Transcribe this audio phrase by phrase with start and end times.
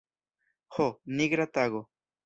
[0.79, 0.89] Ho,
[1.21, 1.87] nigra tago!